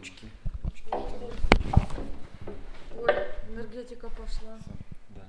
[0.00, 0.30] ручки.
[2.96, 3.14] Ой,
[3.50, 4.58] энергетика пошла.
[5.10, 5.26] Да.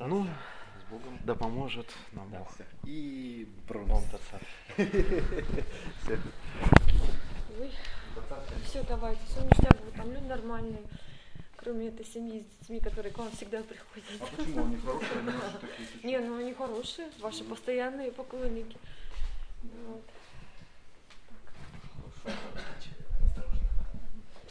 [0.00, 1.18] Ну, С Богом.
[1.24, 2.54] да поможет нам Да, Бог.
[2.54, 2.66] всех.
[2.84, 4.04] И Он бронз.
[4.06, 4.40] Всех.
[7.58, 7.70] Ой,
[8.64, 10.82] все, давайте, все ништяк там люди нормальные.
[11.56, 14.06] Кроме этой семьи с детьми, которые к вам всегда приходят.
[14.18, 15.88] А почему они хорошие, они наши такие?
[16.04, 18.78] Не, ну они хорошие, ваши постоянные поклонники.
[19.62, 20.02] Вот.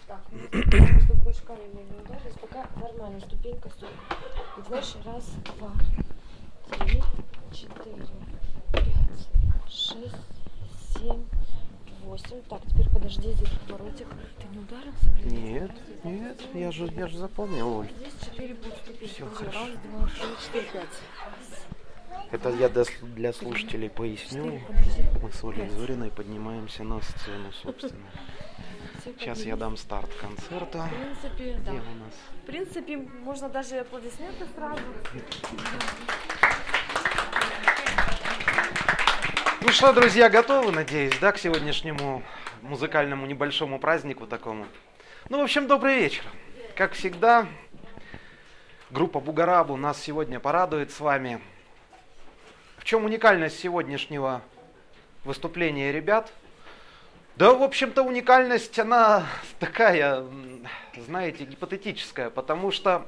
[0.08, 3.70] Так, ну, чтобы камень не ударились, пока нормально, ступенька.
[3.70, 5.26] И знаешь, раз,
[5.58, 5.72] два,
[6.80, 7.02] три,
[7.52, 8.06] четыре,
[8.72, 9.30] пять,
[9.68, 10.16] шесть,
[10.94, 11.26] семь,
[12.10, 12.42] восемь.
[12.50, 14.08] Так, теперь подожди, здесь поворотик.
[14.40, 15.44] Ты не ударился, блин?
[15.44, 15.72] Нет,
[16.04, 17.88] нет, я же, я же запомнил, Оль.
[17.98, 19.14] Здесь четыре будут ступеньки.
[19.14, 19.60] Всё Подожди, хорошо.
[19.60, 22.32] Раз, два, три, четыре, пять.
[22.32, 24.62] Это я для, слушателей поясню.
[25.22, 28.10] Мы с Олей Зориной поднимаемся на сцену, собственно.
[29.04, 30.88] Сейчас я дам старт концерта.
[30.88, 31.72] В принципе, да.
[31.72, 32.14] Где у нас?
[32.44, 34.82] В принципе, можно даже аплодисменты сразу.
[39.62, 42.24] Ну что, друзья, готовы, надеюсь, да, к сегодняшнему
[42.62, 44.66] музыкальному небольшому празднику такому?
[45.28, 46.24] Ну, в общем, добрый вечер.
[46.76, 47.46] Как всегда,
[48.90, 51.42] группа Бугарабу нас сегодня порадует с вами.
[52.78, 54.42] В чем уникальность сегодняшнего
[55.26, 56.32] выступления ребят?
[57.36, 59.26] Да, в общем-то, уникальность, она
[59.60, 60.24] такая,
[60.96, 63.06] знаете, гипотетическая, потому что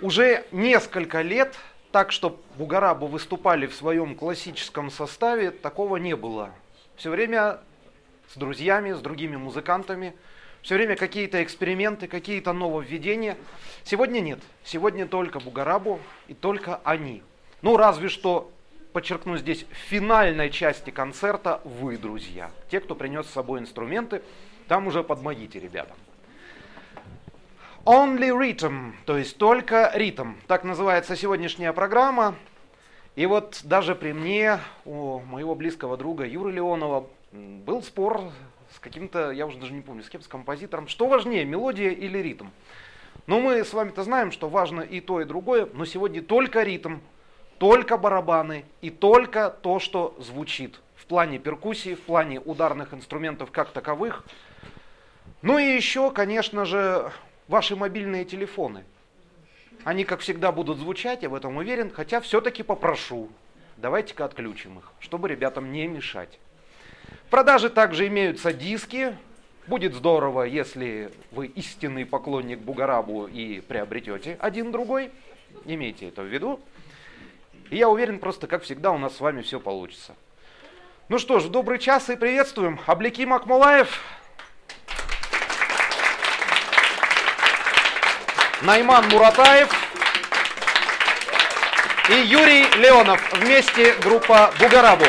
[0.00, 1.56] уже несколько лет
[1.94, 6.50] так, что Бугарабу выступали в своем классическом составе, такого не было.
[6.96, 7.60] Все время
[8.32, 10.12] с друзьями, с другими музыкантами,
[10.60, 13.36] все время какие-то эксперименты, какие-то нововведения.
[13.84, 14.40] Сегодня нет.
[14.64, 17.22] Сегодня только Бугарабу и только они.
[17.62, 18.50] Ну, разве что,
[18.92, 22.50] подчеркну здесь, в финальной части концерта вы, друзья.
[22.72, 24.20] Те, кто принес с собой инструменты,
[24.66, 25.96] там уже подмогите ребятам.
[27.84, 30.36] Only Rhythm, то есть только ритм.
[30.46, 32.34] Так называется сегодняшняя программа.
[33.14, 38.22] И вот даже при мне, у моего близкого друга Юры Леонова, был спор
[38.74, 40.88] с каким-то, я уже даже не помню, с кем, с композитором.
[40.88, 42.46] Что важнее, мелодия или ритм?
[43.26, 47.00] Но мы с вами-то знаем, что важно и то, и другое, но сегодня только ритм,
[47.58, 53.72] только барабаны и только то, что звучит в плане перкуссии, в плане ударных инструментов как
[53.72, 54.24] таковых.
[55.42, 57.12] Ну и еще, конечно же,
[57.48, 58.84] ваши мобильные телефоны.
[59.84, 63.28] Они, как всегда, будут звучать, я в этом уверен, хотя все-таки попрошу,
[63.76, 66.38] давайте-ка отключим их, чтобы ребятам не мешать.
[67.26, 69.16] В продаже также имеются диски.
[69.66, 75.10] Будет здорово, если вы истинный поклонник Бугарабу и приобретете один другой.
[75.64, 76.60] Имейте это в виду.
[77.70, 80.14] И я уверен, просто как всегда у нас с вами все получится.
[81.08, 82.78] Ну что ж, добрый час и приветствуем.
[82.86, 84.00] Абликим Акмулаев,
[88.64, 89.68] Найман Муратаев
[92.08, 93.20] и Юрий Леонов.
[93.34, 95.04] Вместе группа Бугарабу.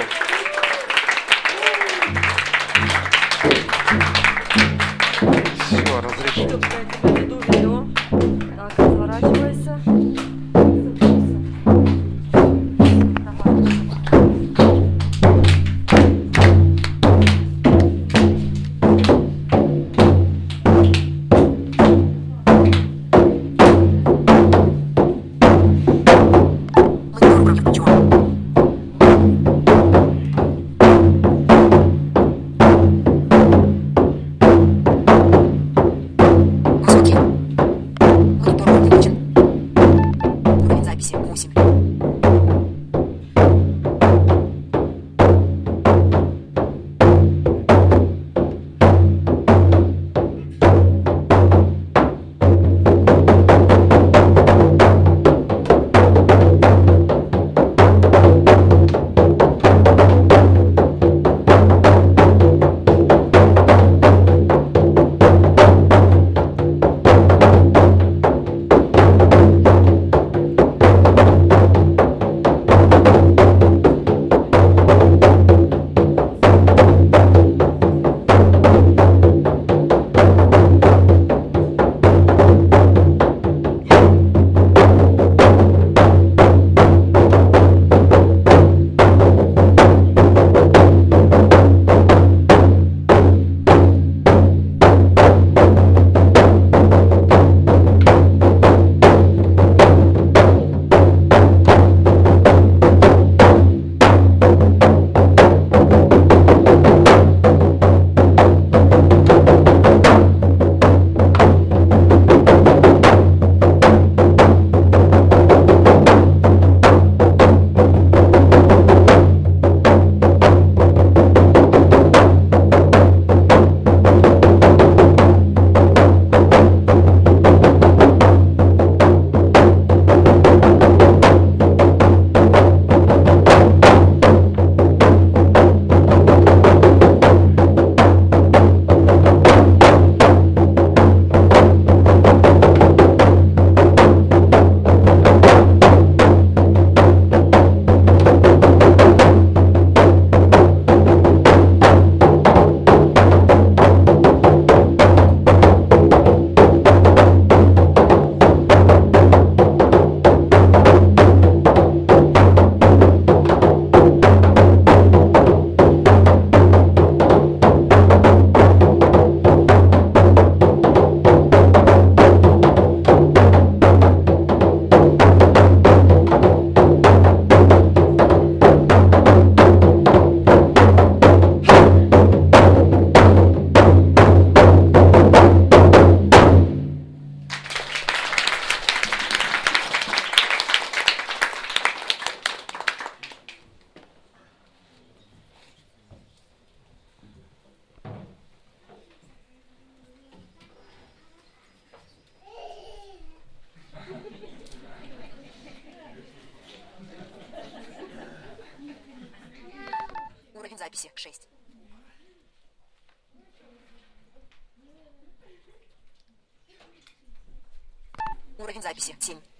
[219.05, 219.54] 行请。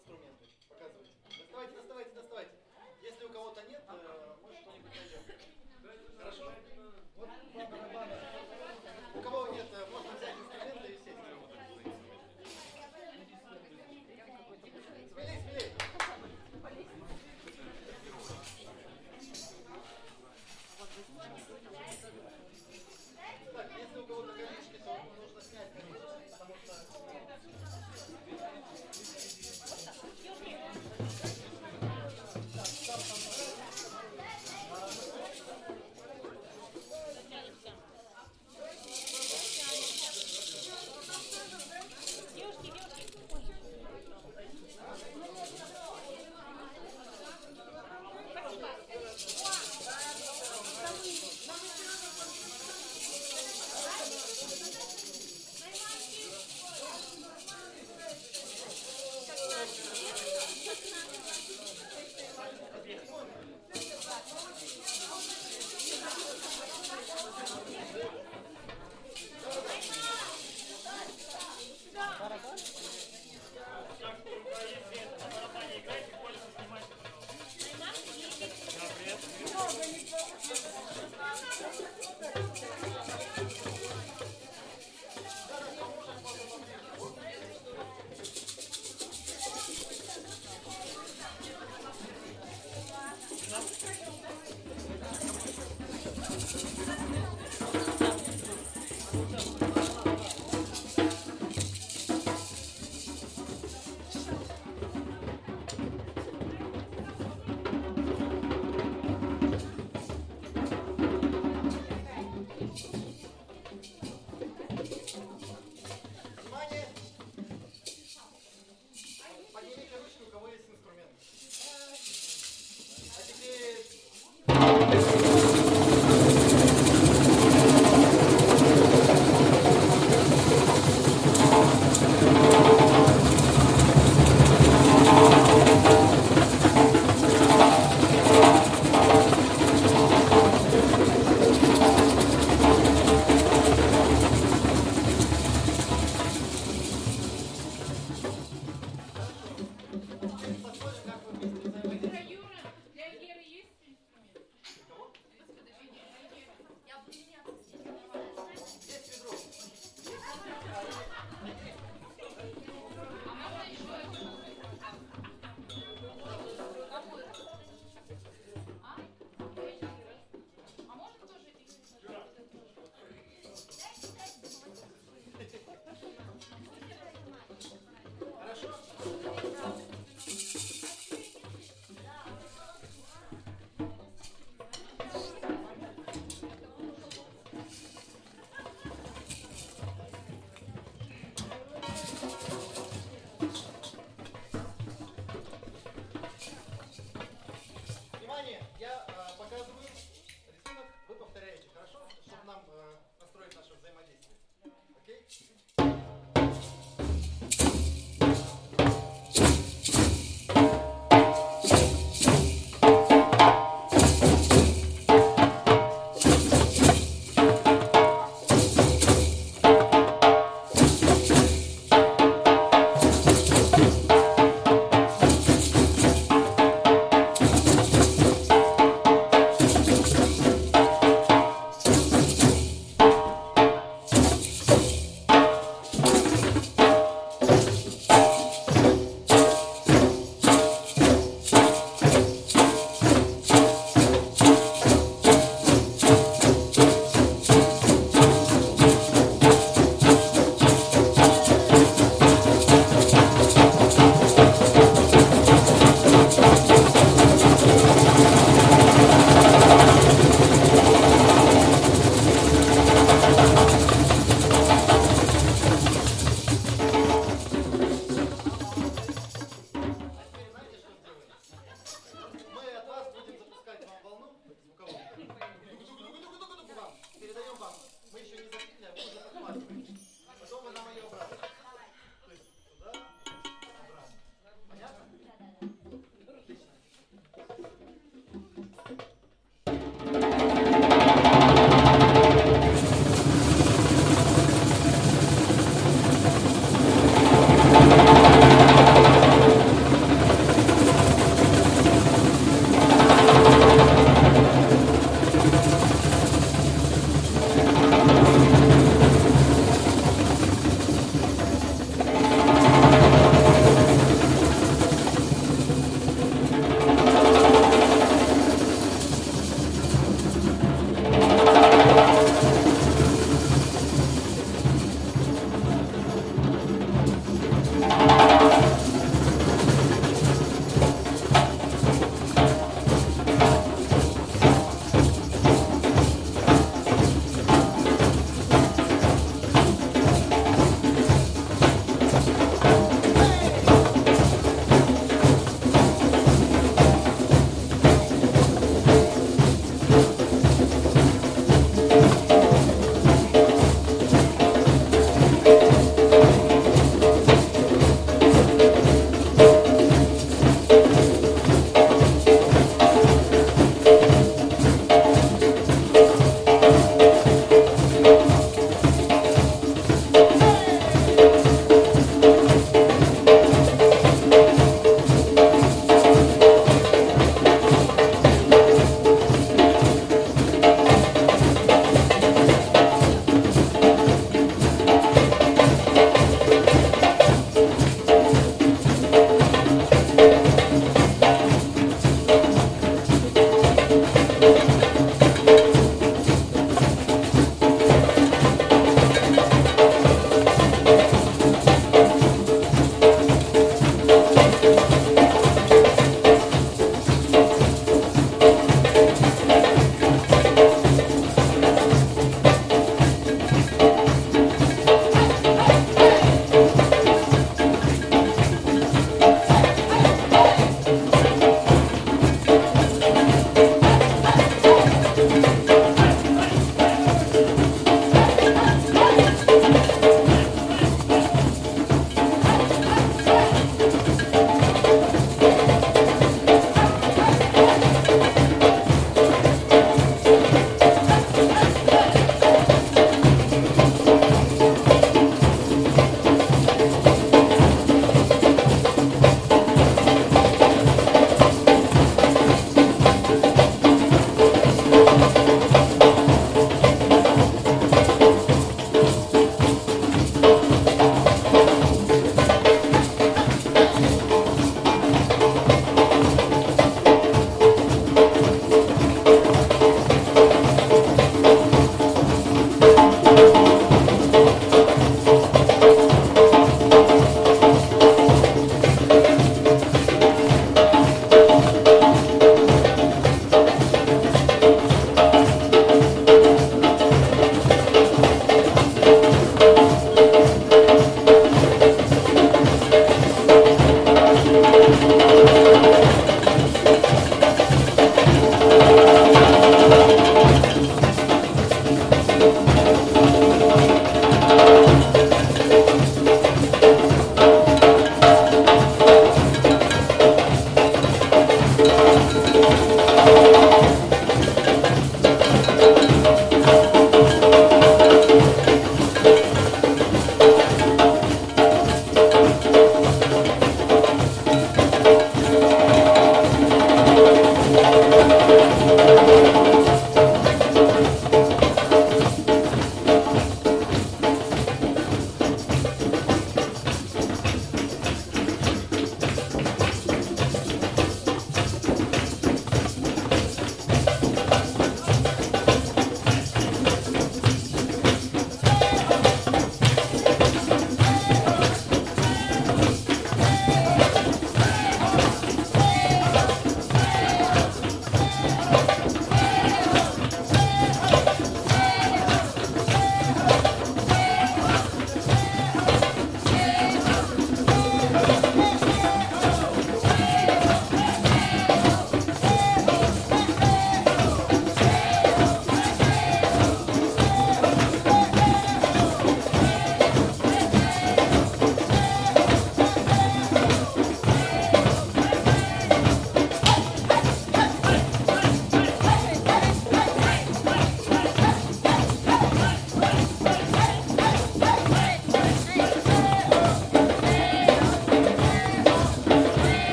[0.00, 0.49] instrumenty.